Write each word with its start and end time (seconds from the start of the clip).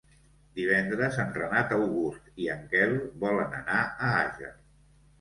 Divendres 0.59 1.19
en 1.25 1.29
Renat 1.35 1.77
August 1.77 2.33
i 2.47 2.51
en 2.57 2.67
Quel 2.75 2.99
volen 3.27 3.57
anar 3.63 3.81
a 3.87 4.15
Àger. 4.27 4.55